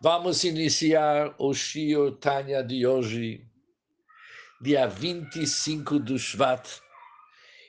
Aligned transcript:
Vamos 0.00 0.42
iniciar 0.42 1.34
o 1.38 1.54
Shio 1.54 2.12
Tanya 2.16 2.62
de 2.62 2.84
hoje, 2.84 3.46
dia 4.60 4.86
25 4.86 6.00
do 6.00 6.18
Shvat, 6.18 6.80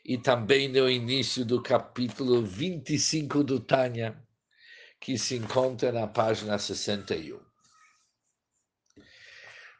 e 0.04 0.18
também 0.18 0.68
no 0.68 0.90
início 0.90 1.46
do 1.46 1.62
capítulo 1.62 2.44
25 2.44 3.44
do 3.44 3.60
Tanya, 3.60 4.22
que 5.00 5.18
se 5.20 5.36
encontra 5.36 5.92
na 5.92 6.08
página 6.08 6.58
61. 6.58 7.40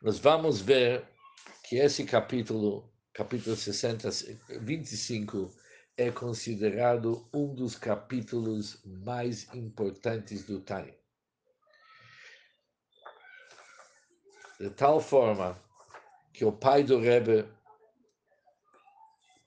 Nós 0.02 0.20
vamos 0.20 0.62
ver 0.62 1.04
que 1.68 1.78
esse 1.78 2.06
capítulo, 2.06 2.94
capítulo 3.12 3.56
60, 3.56 4.10
25, 4.62 5.52
é 5.98 6.12
considerado 6.12 7.28
um 7.34 7.54
dos 7.56 7.76
capítulos 7.76 8.80
mais 8.86 9.52
importantes 9.54 10.46
do 10.46 10.62
Tanya 10.62 11.05
de 14.60 14.70
tal 14.70 15.00
forma 15.00 15.60
que 16.34 16.46
o 16.46 16.52
pai 16.52 16.84
do 16.84 17.00
Rebbe 17.00 17.46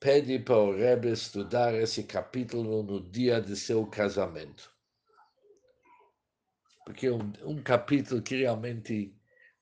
pede 0.01 0.39
para 0.39 0.57
o 0.57 0.77
Rebbe 0.77 1.11
estudar 1.11 1.75
esse 1.75 2.05
capítulo 2.05 2.83
no 2.83 3.01
dia 3.01 3.41
de 3.41 3.57
seu 3.57 3.87
casamento. 3.87 4.71
Porque 6.84 7.07
é 7.07 7.12
um, 7.12 7.33
um 7.45 7.62
capítulo 7.62 8.23
que 8.23 8.37
realmente 8.37 9.15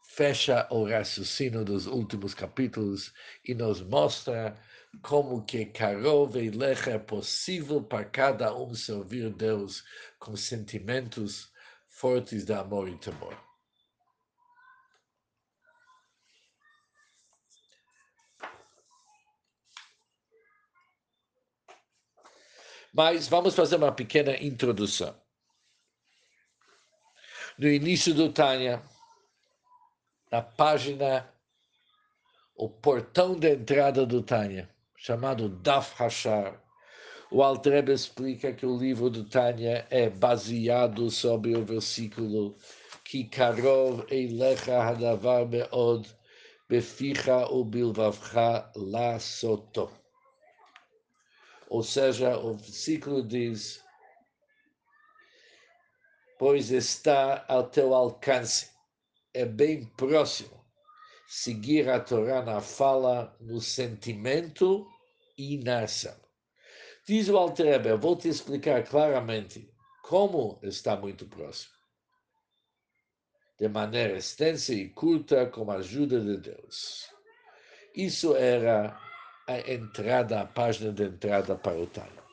fecha 0.09 0.67
o 0.71 0.85
raciocínio 0.85 1.65
dos 1.65 1.87
últimos 1.87 2.35
capítulos 2.35 3.13
e 3.45 3.55
nos 3.55 3.83
mostra 3.83 4.57
como 5.03 5.45
que 5.45 5.67
Karov 5.67 6.37
e 6.37 6.51
Lecha 6.51 6.93
é 6.93 6.99
possível 6.99 7.83
para 7.83 8.05
cada 8.05 8.57
um 8.57 8.75
servir 8.75 9.33
Deus 9.33 9.85
com 10.19 10.37
sentimentos 10.37 11.53
fortes 11.89 12.45
de 12.45 12.53
amor 12.53 12.89
e 12.89 12.97
temor. 12.97 13.46
Mas 22.97 23.29
vamos 23.29 23.55
fazer 23.55 23.77
uma 23.77 23.93
pequena 23.93 24.43
introdução. 24.43 25.15
No 27.59 27.69
início 27.69 28.15
do 28.15 28.33
Tânia, 28.33 28.83
na 30.33 30.41
página, 30.41 31.30
o 32.57 32.71
portão 32.71 33.38
de 33.38 33.53
entrada 33.53 34.07
do 34.07 34.23
Tânia, 34.23 34.71
chamado 34.97 35.47
Daf 35.47 35.95
Hashar, 36.03 36.59
o 37.30 37.43
Altrebe 37.43 37.93
explica 37.93 38.55
que 38.55 38.65
o 38.65 38.79
livro 38.79 39.10
do 39.10 39.25
Tânia 39.25 39.87
é 39.91 40.09
baseado 40.09 41.10
sobre 41.10 41.55
o 41.55 41.63
versículo 41.63 42.57
que 43.05 43.25
Karov 43.25 44.07
Eilecha 44.10 44.83
Hadavar 44.83 45.45
Beod 45.45 46.09
Beficha 46.66 47.47
Ubilvavcha 47.47 48.73
La 48.75 49.19
Soto. 49.19 50.05
Ou 51.69 51.83
seja, 51.83 52.39
o 52.39 52.55
versículo 52.55 53.23
diz: 53.23 53.83
Pois 56.39 56.71
está 56.71 57.45
ao 57.49 57.69
teu 57.69 57.95
alcance, 57.95 58.71
é 59.35 59.45
bem 59.45 59.85
próximo, 59.97 60.65
seguir 61.27 61.89
a 61.89 61.99
Torá 61.99 62.43
na 62.43 62.61
fala, 62.61 63.37
no 63.41 63.61
sentimento 63.61 64.87
e 65.37 65.59
na 65.59 65.84
ação. 65.84 66.17
Diz 67.06 67.28
o 67.28 67.37
Alterebe, 67.37 67.89
eu 67.89 67.99
vou 67.99 68.17
te 68.17 68.28
explicar 68.28 68.84
claramente 68.84 69.71
como 70.03 70.59
está 70.62 70.97
muito 70.97 71.27
próximo. 71.27 71.75
De 73.59 73.69
maneira 73.69 74.19
extensa 74.19 74.75
e 74.75 74.89
curta, 74.91 75.47
com 75.47 75.71
a 75.71 75.77
ajuda 75.77 76.21
de 76.21 76.37
Deus. 76.37 77.09
Isso 77.94 78.37
era 78.37 79.00
a 79.47 79.59
entrada, 79.59 80.41
a 80.41 80.47
página 80.47 80.93
de 80.93 81.04
entrada 81.04 81.54
para 81.56 81.76
o 81.76 81.87
Tânia. 81.87 82.26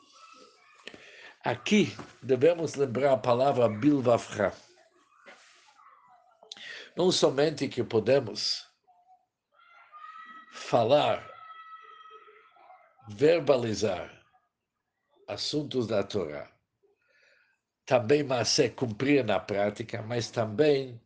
Aqui 1.44 1.96
devemos 2.22 2.76
lembrar 2.76 3.14
a 3.14 3.18
palavra 3.18 3.70
Bilvavcha. 3.70 4.54
Não 6.96 7.12
somente 7.12 7.68
que 7.68 7.84
podemos 7.84 8.68
falar, 10.54 11.28
verbalizar 13.10 14.10
assuntos 15.28 15.88
da 15.88 16.04
Torá, 16.04 16.50
também 17.86 18.24
mas 18.24 18.58
é 18.60 18.70
cumprir 18.70 19.24
na 19.26 19.40
prática, 19.40 20.02
mas 20.02 20.32
também 20.32 21.02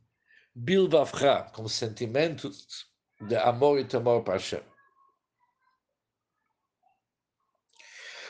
Bilvavcha, 0.56 1.44
com 1.54 1.68
sentimentos 1.68 2.86
de 3.22 3.36
amor 3.36 3.80
e 3.80 3.86
temor 3.86 4.24
para 4.24 4.36
Hashem. 4.36 4.77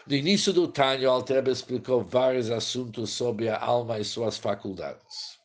No 0.07 0.15
início 0.15 0.53
do 0.53 0.69
Tânia, 0.69 1.09
Altreba 1.09 1.51
explicou 1.51 2.01
vários 2.01 2.49
assuntos 2.49 3.09
sobre 3.09 3.49
a 3.49 3.59
alma 3.59 3.99
e 3.99 4.05
suas 4.05 4.37
faculdades. 4.37 5.37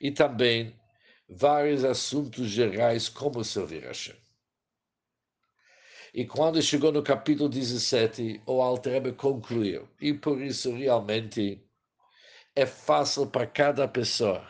E 0.00 0.12
também 0.12 0.72
vários 1.28 1.82
assuntos 1.82 2.46
gerais 2.48 3.08
como 3.08 3.42
servir 3.42 3.82
a 3.82 3.88
Hashem. 3.88 4.14
E 6.14 6.24
quando 6.24 6.62
chegou 6.62 6.92
no 6.92 7.02
capítulo 7.02 7.48
17, 7.48 8.40
o 8.46 8.62
Altreba 8.62 9.12
concluiu, 9.12 9.88
e 10.00 10.14
por 10.14 10.40
isso 10.40 10.72
realmente 10.72 11.60
é 12.54 12.66
fácil 12.66 13.26
para 13.26 13.48
cada 13.48 13.88
pessoa 13.88 14.48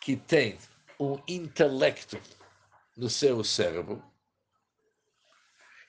que 0.00 0.14
tem 0.14 0.56
um 1.00 1.20
intelecto 1.26 2.16
no 2.96 3.10
seu 3.10 3.42
cérebro, 3.42 4.00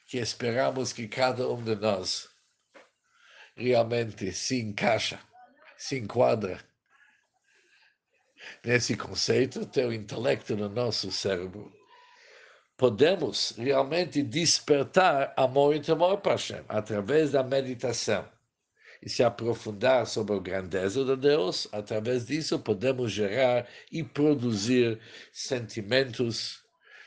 que 0.07 0.17
esperamos 0.17 0.91
que 0.91 1.07
cada 1.07 1.47
um 1.47 1.61
de 1.61 1.75
nós 1.75 2.35
realmente 3.57 4.31
se 4.31 4.61
encaixa, 4.61 5.19
se 5.77 5.97
enquadra 5.97 6.59
nesse 8.63 8.95
conceito, 8.95 9.65
tem 9.65 9.85
o 9.85 9.93
intelecto 9.93 10.55
no 10.55 10.69
nosso 10.69 11.11
cérebro, 11.11 11.73
podemos 12.77 13.53
realmente 13.57 14.21
despertar 14.21 15.33
amor 15.35 15.75
e 15.75 15.81
temor 15.81 16.19
para 16.19 16.33
Hashem 16.33 16.63
através 16.69 17.31
da 17.31 17.43
meditação 17.43 18.29
e 19.01 19.09
se 19.09 19.23
aprofundar 19.23 20.05
sobre 20.05 20.35
a 20.35 20.39
grandeza 20.39 21.03
de 21.03 21.15
Deus, 21.15 21.67
através 21.71 22.25
disso 22.25 22.59
podemos 22.59 23.11
gerar 23.11 23.67
e 23.91 24.03
produzir 24.03 24.99
sentimentos 25.31 26.63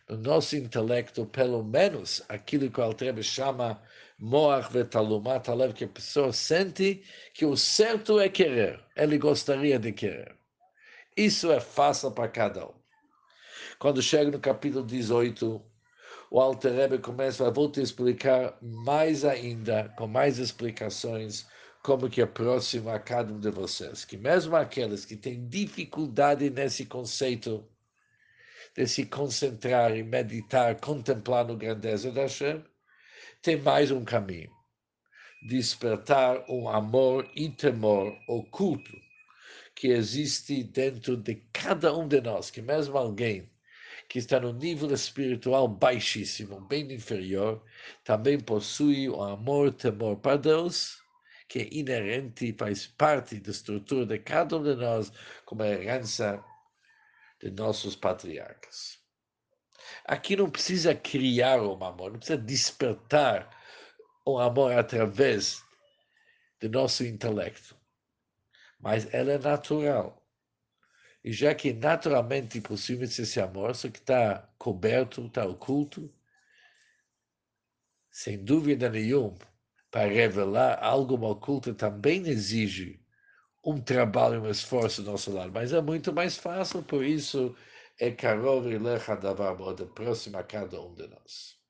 no 0.09 0.17
nosso 0.19 0.57
intelecto, 0.57 1.25
pelo 1.27 1.63
menos 1.63 2.23
aquilo 2.29 2.71
que 2.71 2.81
o 2.81 2.83
Altrebe 2.83 3.23
chama 3.23 3.81
Moach 4.21 4.71
vetalumat 4.71 5.49
alev, 5.49 5.73
que 5.73 5.85
a 5.85 5.89
pessoa 5.89 6.31
sente 6.31 7.03
que 7.33 7.47
o 7.47 7.57
certo 7.57 8.21
é 8.21 8.29
querer, 8.29 8.79
ele 8.95 9.17
gostaria 9.17 9.79
de 9.79 9.93
querer. 9.93 10.37
Isso 11.17 11.51
é 11.51 11.59
fácil 11.59 12.11
para 12.11 12.29
cada 12.29 12.67
um. 12.67 12.75
Quando 13.79 14.03
chega 14.03 14.31
no 14.31 14.39
capítulo 14.39 14.85
18, 14.85 15.63
o 16.31 16.39
Alter 16.39 16.73
Rebbe 16.73 16.99
começa, 16.99 17.51
vou 17.51 17.73
te 17.73 17.81
explicar 17.81 18.59
mais 18.61 19.25
ainda, 19.25 19.93
com 19.97 20.07
mais 20.07 20.39
explicações, 20.39 21.47
como 21.83 22.11
que 22.11 22.21
é 22.21 22.27
próximo 22.27 22.91
a 22.91 22.99
cada 22.99 23.33
um 23.33 23.41
de 23.41 23.51
vocês. 23.51 24.05
Que 24.05 24.19
mesmo 24.19 24.55
aqueles 24.55 25.07
que 25.07 25.17
têm 25.17 25.49
dificuldade 25.49 26.51
nesse 26.51 26.85
conceito 26.85 27.67
de 28.77 28.87
se 28.87 29.07
concentrar 29.07 29.97
e 29.97 30.03
meditar, 30.03 30.79
contemplar 30.79 31.47
no 31.47 31.57
grandeza 31.57 32.13
da 32.13 32.23
Hashem, 32.23 32.63
tem 33.43 33.57
mais 33.57 33.91
um 33.91 34.05
caminho: 34.05 34.51
despertar 35.49 36.45
um 36.49 36.69
amor 36.69 37.31
e 37.35 37.49
temor 37.49 38.17
oculto 38.29 38.93
que 39.75 39.89
existe 39.89 40.63
dentro 40.63 41.17
de 41.17 41.37
cada 41.53 41.97
um 41.97 42.07
de 42.07 42.21
nós, 42.21 42.51
que 42.51 42.61
mesmo 42.61 42.99
alguém 42.99 43.51
que 44.09 44.19
está 44.19 44.41
no 44.41 44.53
nível 44.53 44.93
espiritual 44.93 45.69
baixíssimo, 45.69 46.61
bem 46.61 46.93
inferior, 46.93 47.65
também 48.05 48.39
possui 48.39 49.09
o 49.09 49.23
amor 49.23 49.69
e 49.69 49.73
temor 49.73 50.17
para 50.17 50.37
Deus, 50.37 50.99
que 51.49 51.61
é 51.61 51.69
inerente, 51.71 52.55
faz 52.59 52.87
parte 52.87 53.41
da 53.41 53.51
estrutura 53.51 54.05
de 54.05 54.19
cada 54.19 54.59
um 54.59 54.63
de 54.63 54.75
nós, 54.75 55.13
como 55.47 55.63
a 55.63 55.69
herança 55.69 56.45
de 57.41 57.51
nossos 57.53 57.97
patriarcas. 57.97 59.00
Aqui 60.11 60.35
não 60.35 60.51
precisa 60.51 60.93
criar 60.93 61.63
um 61.63 61.85
amor, 61.85 62.11
não 62.11 62.19
precisa 62.19 62.37
despertar 62.37 63.49
um 64.27 64.39
amor 64.39 64.77
através 64.77 65.63
do 66.61 66.69
nosso 66.69 67.05
intelecto. 67.05 67.77
Mas 68.81 69.07
ela 69.15 69.31
é 69.31 69.39
natural. 69.39 70.21
E 71.23 71.31
já 71.33 71.55
que 71.55 71.73
naturalmente 71.73 72.61
possuímos 72.61 73.17
esse 73.17 73.41
amor, 73.41 73.73
só 73.77 73.89
que 73.89 74.01
está 74.01 74.51
coberto, 74.59 75.27
está 75.27 75.47
oculto, 75.47 76.13
sem 78.11 78.45
dúvida 78.45 78.91
nenhuma, 78.91 79.39
para 79.93 80.11
revelar 80.11 80.83
algo 80.83 81.25
oculto 81.25 81.73
também 81.73 82.27
exige 82.27 83.01
um 83.65 83.81
trabalho, 83.81 84.43
um 84.43 84.51
esforço 84.51 85.05
do 85.05 85.13
nosso 85.13 85.31
lado, 85.31 85.53
mas 85.53 85.73
é 85.73 85.81
muito 85.81 86.13
mais 86.13 86.37
fácil, 86.37 86.83
por 86.83 87.05
isso 87.05 87.55
é 88.01 88.11
Karov 88.11 88.67
e 88.67 88.79
Lecha 88.79 89.15
Davar 89.15 89.57
Mod, 89.57 89.85
próximo 89.95 90.39
a 90.39 90.43
cada 90.43 90.81
um 90.81 90.95
de 90.95 91.07
nós. 91.07 91.61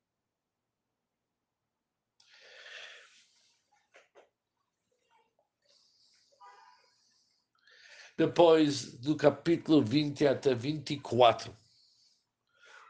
Depois 8.16 8.92
do 8.98 9.16
capítulo 9.16 9.82
20 9.82 10.26
até 10.28 10.54
24, 10.54 11.56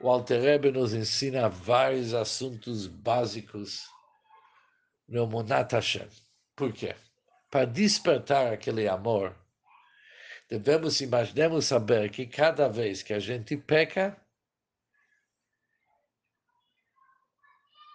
o 0.01 0.11
Alter 0.11 0.43
Rebbe 0.43 0.73
nos 0.73 0.93
ensina 0.93 1.49
vários 1.49 2.13
assuntos 2.13 2.87
básicos 2.87 3.89
no 5.09 5.27
Monat 5.27 5.73
Hashem. 5.73 6.09
Por 6.55 6.73
quê? 6.75 6.95
Para 7.51 7.65
despertar 7.65 8.53
aquele 8.53 8.87
amor, 8.87 9.35
devemos, 10.51 10.99
devemos 10.99 11.65
saber 11.67 12.11
que 12.11 12.27
cada 12.27 12.69
vez 12.69 13.03
que 13.03 13.13
a 13.13 13.21
gente 13.21 13.57
peca, 13.57 14.21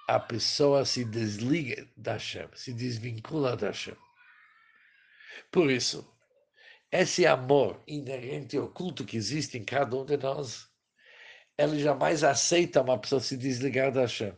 a 0.08 0.20
pessoa 0.20 0.86
se 0.86 1.04
desliga 1.04 1.88
da 1.98 2.14
Hashem, 2.14 2.48
se 2.54 2.74
desvincula 2.74 3.58
da 3.58 3.68
Hashem. 3.68 3.98
Por 5.52 5.70
isso, 5.70 6.08
esse 6.92 7.26
amor 7.26 7.84
inerente 7.86 8.58
oculto 8.58 9.04
que 9.04 9.18
existe 9.18 9.58
em 9.58 9.66
cada 9.66 9.96
um 9.96 10.06
de 10.06 10.16
nós, 10.16 10.70
ele 11.58 11.80
jamais 11.80 12.24
aceita 12.24 12.82
uma 12.82 12.98
pessoa 12.98 13.20
se 13.20 13.36
desligar 13.36 13.92
da 13.92 14.02
Hashem. 14.02 14.34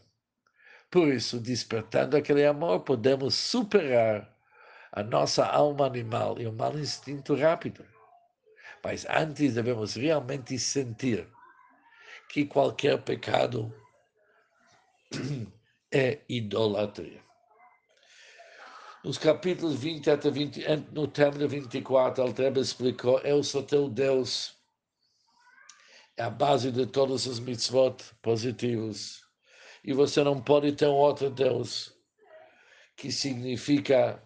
Por 0.89 1.09
isso, 1.09 1.39
despertando 1.39 2.15
aquele 2.15 2.45
amor, 2.45 2.79
podemos 2.79 3.35
superar 3.35 4.33
a 4.91 5.03
nossa 5.03 5.45
alma 5.45 5.85
animal 5.85 6.39
e 6.39 6.47
o 6.47 6.53
mau 6.53 6.77
instinto 6.77 7.35
rápido. 7.35 7.96
Mas 8.87 9.05
antes 9.09 9.55
devemos 9.55 9.95
realmente 9.95 10.57
sentir 10.57 11.27
que 12.29 12.45
qualquer 12.45 13.03
pecado 13.03 13.69
é 15.91 16.21
idolatria. 16.29 17.21
Nos 19.03 19.17
capítulos 19.17 19.75
20 19.75 20.09
até 20.09 20.31
20, 20.31 20.65
no 20.93 21.05
término 21.05 21.49
24, 21.49 22.23
Altreba 22.23 22.61
explicou: 22.61 23.19
Eu 23.25 23.43
sou 23.43 23.61
teu 23.61 23.89
Deus. 23.89 24.55
É 26.15 26.23
a 26.23 26.29
base 26.29 26.71
de 26.71 26.85
todos 26.85 27.25
os 27.25 27.39
mitzvot 27.41 27.97
positivos. 28.21 29.21
E 29.83 29.91
você 29.91 30.23
não 30.23 30.41
pode 30.41 30.71
ter 30.71 30.87
um 30.87 30.95
outro 30.95 31.29
Deus, 31.29 31.93
que 32.95 33.11
significa 33.11 34.23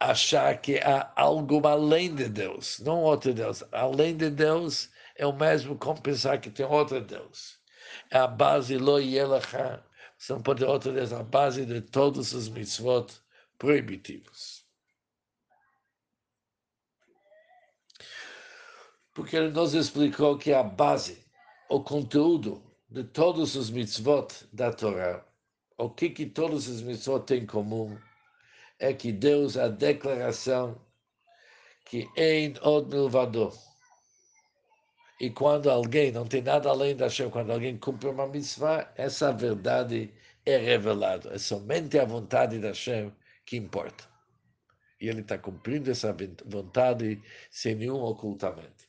achar 0.00 0.60
que 0.60 0.78
há 0.78 1.12
algo 1.16 1.66
além 1.66 2.14
de 2.14 2.28
Deus, 2.28 2.78
não 2.80 3.02
outro 3.02 3.32
Deus. 3.32 3.62
Além 3.72 4.16
de 4.16 4.30
Deus 4.30 4.90
é 5.16 5.26
o 5.26 5.32
mesmo 5.32 5.76
como 5.78 6.00
pensar 6.00 6.40
que 6.40 6.50
tem 6.50 6.66
outro 6.66 7.00
Deus. 7.00 7.58
É 8.10 8.18
a 8.18 8.26
base 8.26 8.76
lo 8.76 8.98
yelacha. 8.98 9.84
Você 10.18 10.32
não 10.32 10.42
pode 10.42 10.60
ter 10.60 10.66
outro 10.66 10.92
Deus, 10.92 11.12
a 11.12 11.22
base 11.22 11.66
de 11.66 11.80
todos 11.80 12.32
os 12.32 12.48
mitzvot 12.48 13.12
proibitivos. 13.58 14.64
Porque 19.12 19.36
ele 19.36 19.50
nos 19.50 19.74
explicou 19.74 20.36
que 20.36 20.52
a 20.52 20.62
base, 20.62 21.24
o 21.68 21.80
conteúdo 21.80 22.62
de 22.88 23.04
todos 23.04 23.54
os 23.54 23.70
mitzvot 23.70 24.28
da 24.52 24.72
Torá, 24.72 25.24
o 25.78 25.88
que, 25.90 26.10
que 26.10 26.26
todos 26.26 26.68
os 26.68 26.82
mitzvot 26.82 27.24
têm 27.24 27.42
em 27.42 27.46
comum, 27.46 27.96
é 28.78 28.92
que 28.92 29.12
Deus 29.12 29.56
a 29.56 29.68
declaração 29.68 30.80
que 31.84 32.08
em 32.16 32.54
od 32.62 32.88
milvado. 32.88 33.52
E 35.20 35.30
quando 35.30 35.70
alguém 35.70 36.10
não 36.10 36.26
tem 36.26 36.42
nada 36.42 36.68
além 36.68 36.96
da 36.96 37.04
Hashem, 37.04 37.30
quando 37.30 37.52
alguém 37.52 37.78
cumpre 37.78 38.08
uma 38.08 38.26
mitzvah, 38.26 38.92
essa 38.96 39.32
verdade 39.32 40.12
é 40.44 40.56
revelada. 40.56 41.32
É 41.32 41.38
somente 41.38 41.98
a 41.98 42.04
vontade 42.04 42.58
da 42.58 42.68
Hashem 42.68 43.12
que 43.46 43.56
importa. 43.56 44.04
E 45.00 45.08
ele 45.08 45.20
está 45.20 45.38
cumprindo 45.38 45.90
essa 45.90 46.14
vontade 46.44 47.22
sem 47.50 47.74
nenhum 47.74 48.02
ocultamento. 48.02 48.84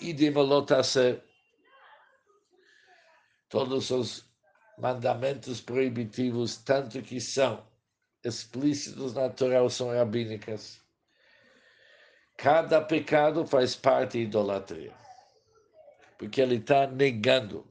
E 0.00 0.12
de 0.12 0.32
ser 0.84 1.24
todos 3.48 3.90
os 3.90 4.24
mandamentos 4.78 5.60
proibitivos, 5.60 6.56
tanto 6.58 7.02
que 7.02 7.20
são 7.20 7.67
explícitos 8.28 9.14
na 9.14 9.28
Torá 9.28 9.68
são 9.68 9.88
rabínicas. 9.90 10.80
Cada 12.36 12.80
pecado 12.80 13.46
faz 13.46 13.74
parte 13.74 14.18
da 14.18 14.24
idolatria. 14.24 14.94
Porque 16.16 16.40
ele 16.40 16.56
está 16.56 16.86
negando 16.86 17.66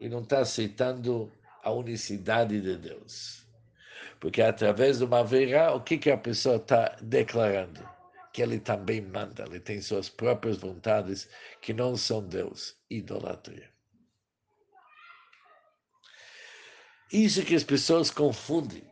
e 0.00 0.08
não 0.08 0.22
está 0.22 0.40
aceitando 0.40 1.30
a 1.62 1.70
unicidade 1.70 2.60
de 2.60 2.76
Deus. 2.76 3.46
Porque 4.20 4.42
através 4.42 4.98
de 4.98 5.04
uma 5.04 5.22
verá, 5.22 5.74
o 5.74 5.80
que, 5.80 5.98
que 5.98 6.10
a 6.10 6.16
pessoa 6.16 6.56
está 6.56 6.96
declarando? 7.00 7.88
Que 8.32 8.42
ele 8.42 8.58
também 8.58 9.00
manda, 9.00 9.44
ele 9.44 9.60
tem 9.60 9.80
suas 9.80 10.08
próprias 10.08 10.56
vontades 10.58 11.28
que 11.60 11.72
não 11.72 11.96
são 11.96 12.26
Deus, 12.26 12.76
idolatria. 12.90 13.70
Isso 17.12 17.44
que 17.44 17.54
as 17.54 17.64
pessoas 17.64 18.10
confundem. 18.10 18.82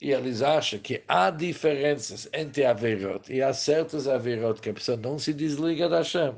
E 0.00 0.10
eles 0.10 0.42
acham 0.42 0.78
que 0.78 1.02
há 1.06 1.30
diferenças 1.30 2.28
entre 2.32 2.64
Averot 2.64 3.32
e 3.32 3.40
há 3.40 3.52
certos 3.52 4.08
Averot 4.08 4.60
que 4.60 4.70
a 4.70 4.74
pessoa 4.74 4.96
não 4.96 5.18
se 5.18 5.32
desliga 5.32 5.88
da 5.88 5.98
Hashem. 5.98 6.34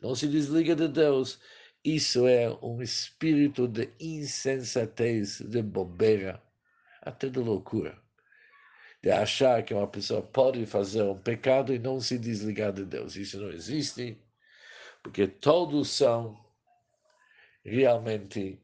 Não 0.00 0.14
se 0.14 0.26
desliga 0.26 0.74
de 0.74 0.88
Deus. 0.88 1.38
Isso 1.84 2.26
é 2.26 2.48
um 2.62 2.80
espírito 2.80 3.66
de 3.66 3.90
insensatez, 4.00 5.40
de 5.40 5.62
bobeira, 5.62 6.40
até 7.00 7.28
de 7.28 7.38
loucura. 7.38 8.00
De 9.02 9.10
achar 9.10 9.64
que 9.64 9.74
uma 9.74 9.88
pessoa 9.88 10.22
pode 10.22 10.64
fazer 10.64 11.02
um 11.02 11.18
pecado 11.18 11.74
e 11.74 11.78
não 11.78 12.00
se 12.00 12.18
desligar 12.18 12.72
de 12.72 12.84
Deus. 12.84 13.16
Isso 13.16 13.40
não 13.40 13.50
existe, 13.50 14.16
porque 15.02 15.26
todos 15.26 15.90
são 15.90 16.38
realmente 17.64 18.60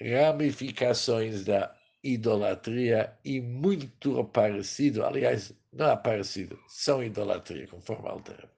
ramificações 0.00 1.44
da 1.44 1.74
idolatria 2.02 3.16
e 3.24 3.40
muito 3.40 4.24
parecido, 4.26 5.04
aliás, 5.04 5.52
não 5.72 5.90
é 5.90 5.96
parecido, 5.96 6.58
são 6.68 7.02
idolatria, 7.02 7.66
conforme 7.66 8.08
Altera. 8.08 8.50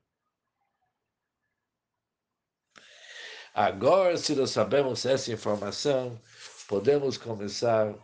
Agora, 3.54 4.16
se 4.18 4.34
nós 4.34 4.50
sabemos 4.50 5.06
essa 5.06 5.32
informação, 5.32 6.20
podemos 6.68 7.16
começar 7.16 7.94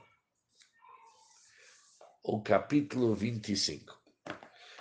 o 2.22 2.40
capítulo 2.40 3.14
25. 3.14 4.00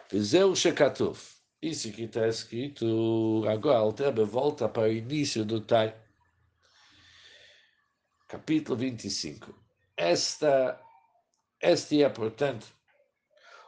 Vizeu 0.10 0.56
Shekatuf. 0.56 1.42
Isso 1.62 1.92
que 1.92 2.04
está 2.04 2.28
escrito 2.28 3.44
agora, 3.48 3.80
Altrebe 3.80 4.24
volta 4.24 4.70
para 4.70 4.84
o 4.84 4.92
início 4.92 5.44
do. 5.44 5.64
Capítulo 8.32 8.78
25. 8.78 9.54
Esta, 9.98 10.82
este 11.62 12.02
é, 12.02 12.08
portanto, 12.08 12.66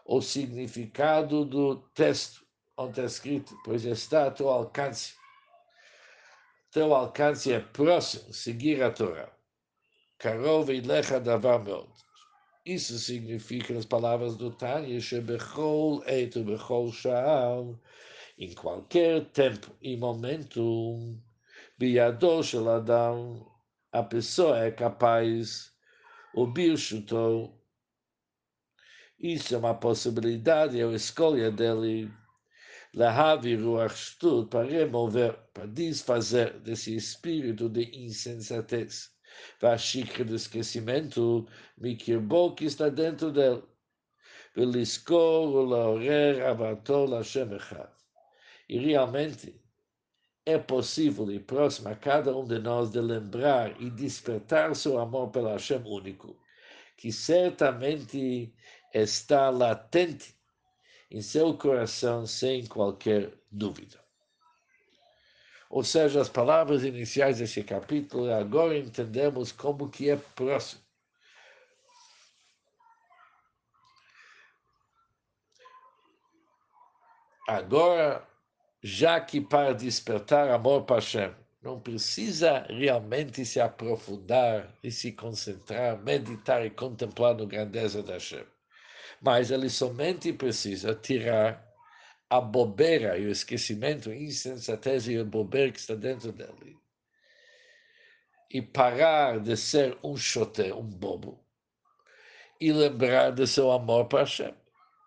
o 0.05 0.21
significado 0.21 1.43
do 1.43 1.75
texto 1.93 2.45
onde 2.77 2.91
está 2.91 3.03
escrito, 3.03 3.57
pois 3.65 3.83
está 3.83 4.27
a 4.27 4.31
teu 4.31 4.47
alcance 4.47 5.15
teu 6.71 6.95
alcance 6.95 7.51
é 7.51 7.59
próximo, 7.59 8.33
seguir 8.33 8.81
a 8.81 8.89
Torá. 8.89 9.29
Karov 10.17 10.69
lecha 10.69 11.19
davar 11.19 11.61
meod. 11.61 11.91
Isso 12.65 12.97
significa, 12.97 13.73
nas 13.73 13.85
palavras 13.85 14.37
do 14.37 14.49
Tânia, 14.49 14.97
Shebechol 14.97 16.05
eito 16.07 16.41
bechol 16.41 16.89
sha'al, 16.93 17.77
em 18.37 18.55
qualquer 18.55 19.25
tempo 19.31 19.75
e 19.81 19.97
momento, 19.97 21.19
biado 21.77 22.41
shel 22.41 22.69
adam, 22.69 23.52
a 23.93 24.01
pessoa 24.01 24.57
é 24.59 24.71
capaz, 24.71 25.71
o 26.33 26.47
birshuto, 26.47 27.53
isso 29.19 29.53
é 29.53 29.57
uma 29.57 29.75
possibilidade, 29.75 30.81
é 30.81 30.83
a 30.83 30.91
escolha 30.91 31.51
dele, 31.51 32.11
Lahavi 32.95 33.55
Ruach 33.55 33.95
Shtut, 33.95 34.49
para 34.49 34.67
remover, 34.67 35.37
para 35.53 35.67
desfazer 35.67 36.59
desse 36.59 36.95
espírito 36.95 37.69
de 37.69 37.83
insensatez. 37.95 39.11
Vashikra 39.61 40.25
do 40.25 40.35
esquecimento, 40.35 41.47
Mikirbo, 41.77 42.55
que 42.55 42.65
está 42.65 42.89
dentro 42.89 43.31
dele. 43.31 43.63
Veliscor, 44.55 45.65
Laorer, 45.65 46.43
Avator, 46.45 47.09
Lashem 47.09 47.53
Echad. 47.53 47.89
E 48.69 48.77
realmente 48.77 49.62
é 50.45 50.57
possível 50.57 51.31
e 51.31 51.39
próximo 51.39 51.89
a 51.89 51.95
cada 51.95 52.35
um 52.35 52.45
de 52.45 52.59
nós 52.59 52.91
de 52.91 52.99
lembrar 52.99 53.79
e 53.81 53.89
despertar 53.89 54.75
seu 54.75 54.99
amor 54.99 55.29
pelo 55.29 55.49
Hashem 55.49 55.81
único, 55.85 56.37
que 56.97 57.11
certamente 57.11 58.53
está 58.93 59.49
latente 59.49 60.35
em 61.09 61.21
seu 61.21 61.57
coração 61.57 62.25
sem 62.25 62.65
qualquer 62.65 63.33
dúvida. 63.49 64.03
Ou 65.69 65.83
seja, 65.83 66.21
as 66.21 66.29
palavras 66.29 66.83
iniciais 66.83 67.39
desse 67.39 67.63
capítulo, 67.63 68.31
agora 68.31 68.77
entendemos 68.77 69.51
como 69.51 69.89
que 69.89 70.09
é 70.09 70.17
próximo. 70.17 70.83
Agora, 77.47 78.27
já 78.83 79.17
que 79.21 79.39
para 79.39 79.73
despertar 79.73 80.49
amor 80.49 80.83
para 80.83 80.97
Hashem, 80.97 81.33
não 81.61 81.79
precisa 81.79 82.65
realmente 82.67 83.45
se 83.45 83.61
aprofundar 83.61 84.77
e 84.83 84.91
se 84.91 85.13
concentrar, 85.13 85.97
meditar 86.03 86.65
e 86.65 86.69
contemplar 86.69 87.33
no 87.33 87.47
grandeza 87.47 88.03
da 88.03 88.13
Hashem. 88.13 88.45
Mas 89.21 89.51
ele 89.51 89.69
somente 89.69 90.33
precisa 90.33 90.93
tirar 90.93 91.65
a 92.29 92.41
bobeira 92.41 93.17
e 93.17 93.25
o 93.25 93.31
esquecimento, 93.31 94.09
a 94.09 94.15
insensatez 94.15 95.07
e 95.07 95.17
a 95.17 95.23
bobeira 95.23 95.71
que 95.71 95.79
está 95.79 95.95
dentro 95.95 96.33
dele. 96.33 96.77
E 98.51 98.61
parar 98.61 99.39
de 99.39 99.55
ser 99.55 99.97
um 100.03 100.17
chote, 100.17 100.73
um 100.73 100.83
bobo, 100.83 101.39
e 102.59 102.73
lembrar 102.73 103.31
de 103.31 103.47
seu 103.47 103.71
amor 103.71 104.05
para 104.05 104.19
Hashem. 104.19 104.53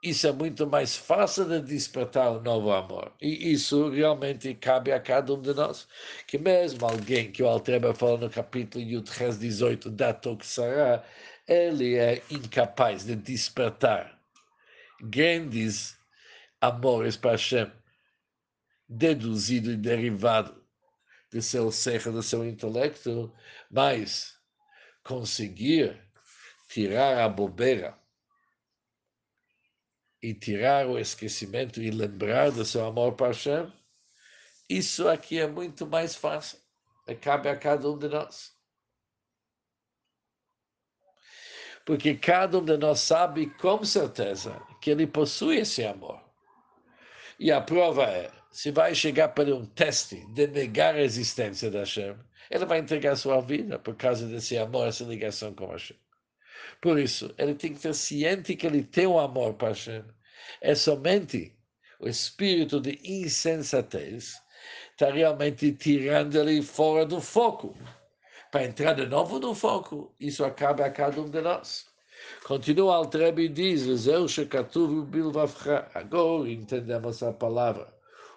Isso 0.03 0.27
é 0.27 0.33
muito 0.33 0.67
mais 0.67 0.97
fácil 0.97 1.47
de 1.47 1.61
despertar 1.61 2.31
um 2.31 2.41
novo 2.41 2.71
amor. 2.71 3.13
E 3.21 3.53
isso 3.53 3.89
realmente 3.91 4.55
cabe 4.55 4.93
a 4.93 5.01
cada 5.01 5.35
um 5.35 5.41
de 5.41 5.55
nós. 5.55 5.89
Que 6.27 6.39
mesmo 6.39 6.87
alguém 6.87 7.33
que 7.33 7.43
o 7.43 7.49
Altreba 7.49 7.95
fala 7.95 8.19
no 8.19 8.31
capítulo 8.31 8.85
Yudches 8.85 9.39
18 9.39 9.91
da 9.91 10.13
Toksara, 10.13 11.03
ele 11.49 11.97
é 11.97 12.23
incapaz 12.31 13.05
de 13.05 13.17
despertar 13.17 14.21
grandes 15.01 15.97
amores 16.61 17.17
para 17.17 17.33
Hashem, 17.33 17.71
deduzido 18.89 19.73
e 19.73 19.77
derivado 19.77 20.63
do 21.31 21.43
seu 21.43 21.71
ser, 21.73 22.03
do 22.11 22.23
seu 22.23 22.47
intelecto, 22.47 23.33
mas 23.71 24.39
conseguir 25.03 26.01
tirar 26.69 27.25
a 27.25 27.29
bobeira 27.29 27.97
e 30.27 30.35
tirar 30.35 30.89
o 30.89 30.99
esquecimento 30.99 31.81
e 31.81 31.89
lembrar 31.89 32.51
do 32.51 32.65
seu 32.65 32.85
amor 32.85 33.13
para 33.15 33.29
Hashem, 33.29 33.73
isso 34.69 35.09
aqui 35.09 35.39
é 35.39 35.47
muito 35.47 35.87
mais 35.87 36.17
fácil. 36.17 36.59
Cabe 37.21 37.49
a 37.49 37.57
cada 37.57 37.89
um 37.89 37.97
de 37.97 38.09
nós. 38.09 38.53
Porque 41.85 42.17
cada 42.17 42.59
um 42.59 42.65
de 42.65 42.77
nós 42.77 42.99
sabe 42.99 43.51
com 43.51 43.85
certeza 43.85 44.61
que 44.81 44.91
ele 44.91 45.07
possui 45.07 45.59
esse 45.59 45.85
amor. 45.85 46.21
E 47.39 47.53
a 47.53 47.61
prova 47.61 48.03
é, 48.07 48.33
se 48.51 48.73
vai 48.73 48.97
chegar 48.97 49.29
para 49.29 49.55
um 49.55 49.65
teste 49.65 50.27
de 50.33 50.49
negar 50.49 50.97
a 50.97 51.03
existência 51.03 51.71
da 51.71 51.81
Hashem, 51.81 52.17
ele 52.51 52.67
vai 52.67 52.81
entregar 52.81 53.15
sua 53.15 53.41
vida 53.41 53.79
por 53.79 53.95
causa 53.95 54.27
desse 54.27 54.59
amor, 54.59 54.89
essa 54.89 55.05
ligação 55.05 55.55
com 55.55 55.69
Hashem. 55.69 55.97
Por 56.81 56.99
isso, 56.99 57.33
ele 57.39 57.55
tem 57.55 57.71
que 57.71 57.77
estar 57.77 57.95
ciente 57.95 58.57
que 58.57 58.67
ele 58.67 58.83
tem 58.83 59.07
um 59.07 59.19
amor 59.19 59.55
para 59.55 59.69
Hashem. 59.69 60.05
É 60.61 60.75
somente 60.75 61.57
o 61.99 62.09
espírito 62.09 62.81
de 62.81 63.01
insensatez 63.05 64.41
está 64.91 65.11
realmente 65.11 65.73
tirando 65.73 66.37
ele 66.37 66.63
fora 66.63 67.07
do 67.07 67.21
foco. 67.21 67.75
Para 68.51 68.65
entrar 68.65 68.95
de 68.95 69.07
novo 69.07 69.39
no 69.39 69.55
foco, 69.55 70.15
isso 70.21 70.45
acaba 70.45 70.87
a 70.87 70.91
cada 70.91 71.21
um 71.21 71.29
de 71.29 71.41
nós. 71.41 71.87
Continua 72.45 72.97
Altrebe 72.97 73.45
e 73.45 73.49
diz, 73.49 74.07
Agora 75.95 76.51
entendemos 76.51 77.23
a 77.23 77.33
palavra. 77.33 77.95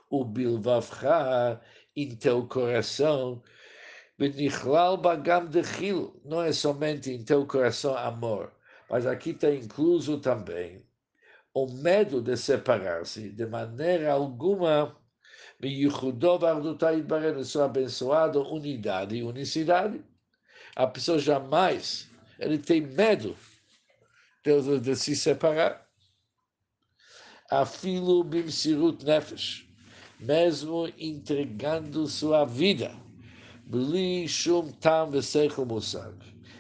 O 0.10 0.26
bilvavcha 0.26 1.62
em 1.96 2.16
teu 2.16 2.48
coração, 2.48 3.42
benichlal 4.18 4.98
bagam 4.98 5.46
de 5.48 5.64
chil, 5.64 6.20
não 6.26 6.42
é 6.42 6.52
somente 6.52 7.12
em 7.12 7.24
teu 7.24 7.46
coração 7.46 7.96
amor, 7.96 8.52
mas 8.90 9.06
aqui 9.06 9.32
está 9.32 9.54
incluso 9.54 10.20
também 10.20 10.84
o 11.54 11.68
medo 11.68 12.22
de 12.22 12.38
separar-se, 12.38 13.30
de 13.30 13.46
maneira 13.46 14.12
alguma, 14.12 14.96
Bareno, 17.04 17.44
sua 17.44 17.66
abençoada 17.66 18.40
unidade 18.40 19.16
e 19.16 19.24
unicidade. 19.24 20.04
A 20.76 20.88
pessoa 20.88 21.20
jamais, 21.20 22.10
ele 22.40 22.58
tem 22.58 22.82
medo 22.82 23.36
de, 24.44 24.80
de 24.80 24.96
se 24.96 25.16
separar. 25.16 25.88
Afilo 27.50 28.24
bimsirut 28.24 29.04
nefesh, 29.04 29.68
mesmo 30.20 30.88
entregando 30.98 32.08
sua 32.08 32.46
vida, 32.46 32.96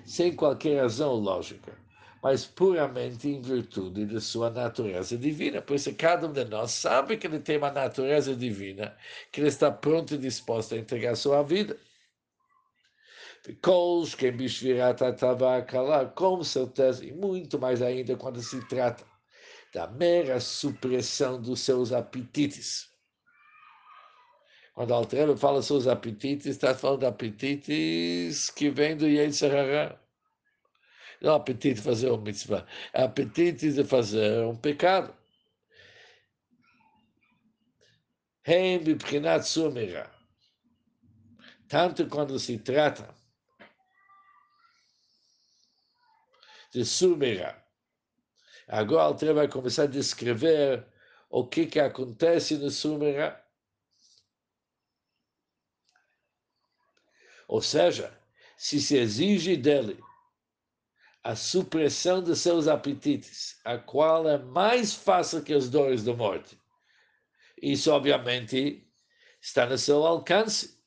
sem 0.06 0.36
qualquer 0.36 0.82
razão 0.82 1.14
lógica, 1.14 1.79
mas 2.22 2.46
puramente 2.46 3.28
em 3.30 3.42
virtude 3.42 4.06
de 4.06 4.20
sua 4.22 4.50
natureza 4.50 5.18
divina. 5.18 5.62
Por 5.62 5.76
isso, 5.76 5.94
cada 5.96 6.28
um 6.28 6.34
de 6.34 6.46
nós 6.46 6.72
sabe 6.72 7.18
que 7.18 7.28
ele 7.28 7.40
tem 7.40 7.58
uma 7.58 7.72
natureza 7.72 8.36
divina, 8.36 8.96
que 9.32 9.42
ele 9.42 9.48
está 9.48 9.72
pronto 9.72 10.16
e 10.16 10.18
disposto 10.18 10.76
a 10.76 10.78
entregar 10.78 11.16
sua 11.16 11.44
vida. 11.44 11.78
Com 16.16 16.44
certeza, 16.44 17.06
e 17.06 17.12
muito 17.14 17.58
mais 17.60 17.82
ainda 17.82 18.16
quando 18.18 18.42
se 18.42 18.60
trata 18.68 19.06
da 19.74 19.88
mera 19.88 20.40
supressão 20.40 21.42
dos 21.42 21.62
seus 21.62 21.92
apetites. 21.94 22.90
Quando 24.74 24.94
Altrebe 24.94 25.38
fala 25.38 25.62
seus 25.62 25.88
apetites, 25.88 26.46
está 26.46 26.74
falando 26.74 27.02
de 27.02 27.06
apetites 27.06 28.50
que 28.50 28.70
vêm 28.70 28.96
do 28.96 29.08
Yetzirah. 29.08 30.00
Não 31.22 31.36
apetite 31.36 31.76
de 31.76 31.82
fazer 31.82 32.12
um 32.12 32.18
mitzvah, 32.18 32.66
é 32.94 33.04
apetite 33.04 33.72
de 33.72 33.84
fazer 33.84 34.46
um 34.46 34.56
pecado. 34.56 35.14
Tanto 41.68 42.08
quando 42.08 42.40
se 42.40 42.58
trata 42.58 43.14
de 46.72 46.86
Sumera. 46.86 47.64
Agora 48.68 49.04
Alter 49.04 49.34
vai 49.34 49.48
começar 49.48 49.84
a 49.84 49.88
descrever 49.88 50.86
o 51.30 51.46
que, 51.46 51.66
que 51.66 51.80
acontece 51.80 52.58
no 52.58 52.70
Sumera. 52.70 53.46
Ou 57.48 57.62
seja, 57.62 58.18
se 58.58 58.80
se 58.80 58.98
exige 58.98 59.58
dele 59.58 60.00
a 61.24 61.36
supressão 61.36 62.24
de 62.24 62.36
seus 62.36 62.68
apetites, 62.68 63.60
a 63.66 63.78
qual 63.78 64.28
é 64.28 64.38
mais 64.38 64.94
fácil 64.94 65.44
que 65.44 65.54
as 65.54 65.70
dores 65.70 66.04
da 66.04 66.14
morte. 66.14 66.58
Isso, 67.62 67.92
obviamente, 67.92 68.88
está 69.42 69.66
no 69.66 69.78
seu 69.78 70.06
alcance. 70.06 70.80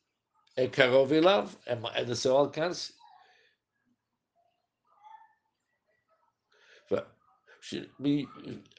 É 0.57 0.67
Karovilav, 0.69 1.51
é, 1.67 1.73
é 2.01 2.05
no 2.05 2.17
seu 2.17 2.37
alcance. 2.37 2.95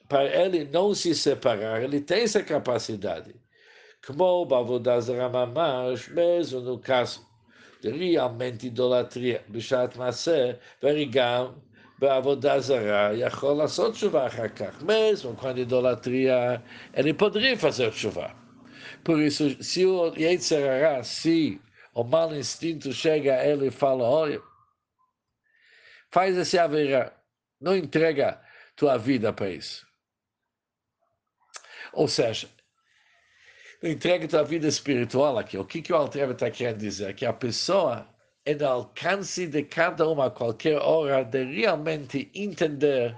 Para 0.07 0.25
ele 0.25 0.65
não 0.65 0.93
se 0.93 1.15
separar, 1.15 1.81
ele 1.81 2.01
tem 2.01 2.23
essa 2.23 2.43
capacidade. 2.43 3.33
Como 4.05 4.45
Bavodazara 4.45 5.29
Mamash, 5.29 6.09
mesmo 6.09 6.59
no 6.59 6.77
caso 6.77 7.25
realmente 7.82 8.66
idolatria 8.66 9.38
בשעת 9.48 9.96
מעשה, 9.96 10.52
והרי 10.82 11.04
גם 11.04 11.46
בעבודה 11.98 12.60
זרה 12.60 13.10
יכול 13.14 13.56
לעשות 13.56 13.92
תשובה 13.92 14.26
אחר 14.26 14.48
כך. 14.48 14.82
Mesmo 14.82 15.36
quando 15.36 15.58
idolatria, 15.58 16.62
ele 16.94 17.12
poderia 17.12 17.56
fazer 17.56 17.92
chuva. 17.92 18.34
Por 19.04 19.20
isso, 19.20 19.62
se 19.62 19.84
o 19.86 20.12
Yetzirará, 20.14 21.02
se 21.02 21.60
o 21.94 22.04
mau 22.04 22.34
instinto 22.34 22.92
chega 22.92 23.34
a 23.34 23.44
ele 23.44 23.68
e 23.68 23.70
fala, 23.70 24.04
olha, 24.04 24.40
faz 26.10 26.36
esse 26.36 26.58
haverá, 26.58 27.12
não 27.60 27.76
entrega 27.76 28.40
tua 28.76 28.96
vida 28.96 29.32
para 29.32 29.50
isso. 29.50 29.86
Ou 31.92 32.06
seja, 32.06 32.48
entrega 33.89 34.27
tua 34.27 34.43
vida 34.43 34.67
espiritual 34.67 35.37
aqui. 35.37 35.57
O 35.57 35.65
que, 35.65 35.81
que 35.81 35.91
o 35.91 35.95
Altreva 35.95 36.33
está 36.33 36.49
querendo 36.49 36.77
dizer? 36.77 37.13
Que 37.15 37.25
a 37.25 37.33
pessoa 37.33 38.07
é 38.45 38.55
no 38.55 38.65
alcance 38.67 39.47
de 39.47 39.63
cada 39.63 40.07
uma, 40.07 40.27
a 40.27 40.31
qualquer 40.31 40.77
hora, 40.79 41.23
de 41.23 41.43
realmente 41.43 42.31
entender 42.33 43.17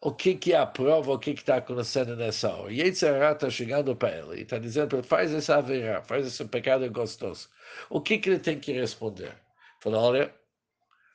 o 0.00 0.12
que, 0.12 0.34
que 0.34 0.52
é 0.52 0.58
a 0.58 0.66
prova, 0.66 1.12
o 1.12 1.18
que 1.18 1.30
está 1.30 1.56
acontecendo 1.56 2.14
nessa 2.16 2.54
hora. 2.54 2.70
E 2.70 2.80
Yetzirah 2.80 3.32
está 3.32 3.48
chegando 3.48 3.96
para 3.96 4.18
ele 4.18 4.40
e 4.40 4.42
está 4.42 4.58
dizendo 4.58 5.02
faz 5.02 5.32
essa 5.32 5.56
haverá, 5.56 6.02
faz 6.02 6.26
esse 6.26 6.44
pecado 6.44 6.88
gostoso. 6.90 7.48
O 7.88 8.00
que, 8.00 8.18
que 8.18 8.28
ele 8.28 8.38
tem 8.38 8.60
que 8.60 8.72
responder? 8.72 9.34
Fala, 9.80 9.98
olha, 9.98 10.34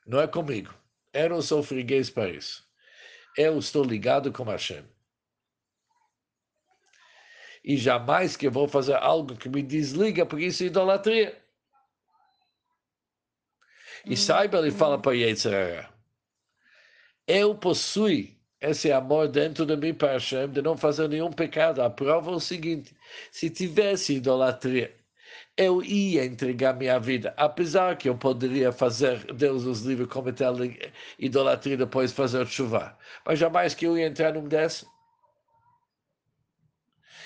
não 0.07 0.19
é 0.19 0.27
comigo, 0.27 0.73
Eu 1.13 1.29
não 1.29 1.41
sou 1.41 1.61
freguês 1.61 2.09
para 2.09 2.29
isso. 2.29 2.63
Eu 3.37 3.59
estou 3.59 3.83
ligado 3.83 4.31
com 4.31 4.43
Hashem. 4.43 4.83
E 7.63 7.77
jamais 7.77 8.35
que 8.37 8.49
vou 8.49 8.67
fazer 8.67 8.95
algo 8.95 9.35
que 9.35 9.49
me 9.49 9.61
desliga, 9.61 10.25
porque 10.25 10.45
isso 10.45 10.63
é 10.63 10.67
idolatria. 10.67 11.37
E 14.05 14.15
saiba, 14.15 14.59
ele 14.59 14.71
fala 14.71 14.97
para 14.97 15.15
Yetzirah, 15.15 15.89
eu 17.27 17.53
possuo 17.55 18.09
esse 18.61 18.91
amor 18.91 19.27
dentro 19.27 19.65
de 19.65 19.75
mim 19.75 19.93
para 19.93 20.13
Hashem, 20.13 20.49
de 20.49 20.61
não 20.61 20.75
fazer 20.77 21.07
nenhum 21.07 21.31
pecado. 21.31 21.81
A 21.81 21.89
prova 21.89 22.31
é 22.31 22.35
o 22.35 22.39
seguinte, 22.39 22.95
se 23.31 23.49
tivesse 23.49 24.15
idolatria, 24.15 24.93
eu 25.55 25.83
ia 25.83 26.25
entregar 26.25 26.73
minha 26.73 26.99
vida, 26.99 27.33
apesar 27.37 27.97
que 27.97 28.09
eu 28.09 28.17
poderia 28.17 28.71
fazer, 28.71 29.31
Deus 29.33 29.65
os 29.65 29.81
livre, 29.81 30.07
cometer 30.07 30.47
idolatria 31.19 31.77
depois 31.77 32.11
fazer 32.11 32.47
chuva. 32.47 32.97
Mas 33.25 33.39
jamais 33.39 33.73
que 33.75 33.85
eu 33.85 33.97
ia 33.97 34.07
entrar 34.07 34.33
num 34.33 34.47
desses. 34.47 34.85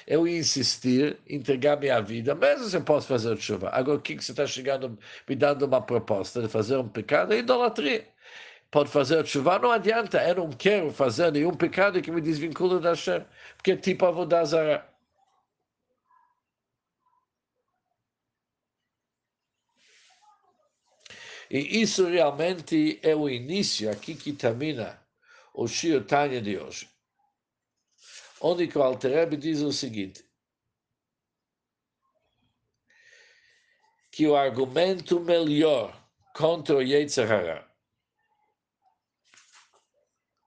Eu 0.07 0.27
ia 0.27 0.39
insistir, 0.39 1.17
entregar 1.29 1.77
minha 1.79 2.01
vida, 2.01 2.35
mesmo 2.35 2.65
se 2.67 2.77
eu 2.77 2.83
posso 2.83 3.07
fazer 3.07 3.37
chuva. 3.37 3.69
Agora, 3.71 3.97
o 3.97 4.01
que, 4.01 4.15
você 4.15 4.31
está 4.31 4.45
chegando, 4.45 4.97
me 5.27 5.35
dando 5.35 5.65
uma 5.65 5.81
proposta 5.81 6.41
de 6.41 6.49
fazer 6.49 6.77
um 6.77 6.87
pecado? 6.87 7.33
É 7.33 7.39
idolatria. 7.39 8.07
Pode 8.71 8.89
fazer 8.89 9.25
chuva, 9.25 9.59
não 9.59 9.71
adianta, 9.71 10.17
eu 10.27 10.35
não 10.35 10.49
quero 10.51 10.91
fazer 10.91 11.31
nenhum 11.31 11.53
pecado 11.53 12.01
que 12.01 12.11
me 12.11 12.21
desvincula 12.21 12.79
da 12.79 12.89
Hashem, 12.89 13.23
porque 13.57 13.73
é 13.73 13.77
tipo 13.77 14.05
avodazara. 14.05 14.85
E 21.49 21.81
isso 21.81 22.07
realmente 22.07 22.99
é 23.03 23.15
o 23.15 23.29
início, 23.29 23.89
aqui 23.91 24.15
que 24.15 24.33
termina 24.33 24.99
o 25.53 25.67
Shir 25.67 26.03
Tanya 26.03 26.41
de 26.41 26.57
hoje. 26.57 26.92
Onde 28.45 28.67
que 28.67 28.77
o 28.77 28.83
Altereb 28.83 29.37
diz 29.37 29.61
o 29.61 29.71
seguinte, 29.71 30.21
que 34.11 34.27
o 34.27 34.35
argumento 34.35 35.17
melhor 35.21 35.97
contra 36.35 36.75
o 36.75 36.81
Yetzirah 36.81 37.65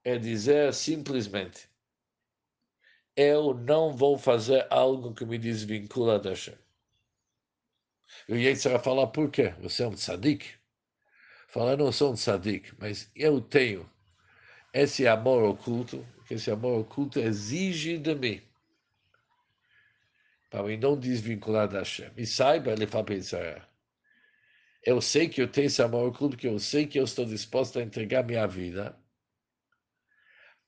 é 0.04 0.18
dizer 0.18 0.74
simplesmente 0.74 1.70
eu 3.16 3.54
não 3.54 3.96
vou 3.96 4.18
fazer 4.18 4.66
algo 4.70 5.14
que 5.14 5.24
me 5.24 5.38
desvincula 5.38 6.18
da 6.18 6.30
Hashem. 6.30 6.58
E 8.28 8.34
o 8.34 8.36
Yetzirah 8.36 8.78
fala, 8.78 9.10
por 9.10 9.30
quê? 9.30 9.54
Você 9.60 9.82
é 9.82 9.86
um 9.86 9.94
tzadik? 9.94 10.54
Fala, 11.48 11.78
não 11.78 11.90
sou 11.90 12.12
um 12.12 12.14
tzadik, 12.14 12.74
mas 12.78 13.10
eu 13.16 13.40
tenho 13.40 13.90
esse 14.82 15.08
amor 15.08 15.42
oculto, 15.42 16.06
que 16.26 16.34
esse 16.34 16.50
amor 16.50 16.80
oculto 16.80 17.18
exige 17.18 17.96
de 17.96 18.14
mim, 18.14 18.42
para 20.50 20.62
me 20.64 20.76
não 20.76 20.98
desvincular 20.98 21.66
da 21.66 21.78
Hashem. 21.78 22.10
E 22.14 22.26
saiba, 22.26 22.72
ele 22.72 22.86
fala 22.86 23.04
pensar, 23.04 23.66
eu 24.84 25.00
sei 25.00 25.28
que 25.30 25.40
eu 25.40 25.48
tenho 25.48 25.68
esse 25.68 25.80
amor 25.80 26.08
oculto, 26.08 26.36
que 26.36 26.46
eu 26.46 26.58
sei 26.58 26.86
que 26.86 26.98
eu 26.98 27.04
estou 27.04 27.24
disposto 27.24 27.78
a 27.78 27.82
entregar 27.82 28.22
minha 28.22 28.46
vida 28.46 28.94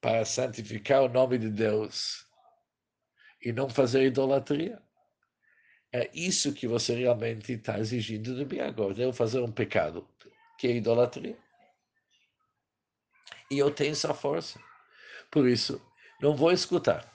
para 0.00 0.24
santificar 0.24 1.02
o 1.02 1.08
nome 1.08 1.36
de 1.36 1.50
Deus 1.50 2.26
e 3.44 3.52
não 3.52 3.68
fazer 3.68 4.04
idolatria. 4.04 4.80
É 5.92 6.10
isso 6.14 6.54
que 6.54 6.66
você 6.66 6.94
realmente 6.94 7.52
está 7.52 7.78
exigindo 7.78 8.34
de 8.34 8.44
mim 8.44 8.60
agora. 8.60 8.98
Eu 9.00 9.12
fazer 9.12 9.40
um 9.40 9.52
pecado 9.52 10.08
que 10.58 10.66
é 10.66 10.76
idolatria. 10.76 11.36
E 13.50 13.58
eu 13.58 13.70
tenho 13.70 13.92
essa 13.92 14.12
força. 14.12 14.60
Por 15.30 15.48
isso, 15.48 15.80
não 16.20 16.34
vou 16.34 16.52
escutar. 16.52 17.10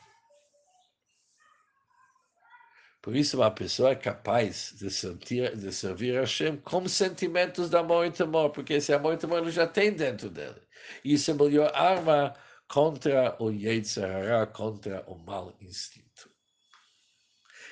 Por 3.02 3.16
isso, 3.16 3.38
uma 3.38 3.52
pessoa 3.52 3.92
é 3.92 3.96
capaz 3.96 4.74
de, 4.80 4.90
sentir, 4.90 5.58
de 5.58 5.74
servir 5.74 6.18
a 6.18 6.22
Hashem 6.22 6.56
com 6.58 6.88
sentimentos 6.88 7.70
de 7.70 7.76
amor 7.76 8.06
e 8.06 8.12
temor, 8.12 8.52
porque 8.52 8.76
esse 8.76 8.94
amor 8.94 9.16
e 9.16 9.18
temor 9.18 9.40
ele 9.40 9.52
já 9.52 9.68
tem 9.68 9.92
dentro 9.92 10.30
dele. 10.30 10.62
Isso 11.04 11.30
é 11.30 11.34
a 11.34 11.38
melhor 11.38 11.72
arma 11.76 12.34
contra 12.68 13.36
o 13.44 13.52
Yetzirah, 13.52 14.48
contra 14.48 15.04
o 15.06 15.18
mau 15.18 15.54
instinto. 15.60 16.32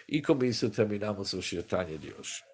E 0.07 0.21
com 0.21 0.43
isso 0.43 0.69
terminamos 0.69 1.31
o 1.31 1.41
Shirtanya 1.41 1.97
de 1.97 2.13
hoje. 2.13 2.50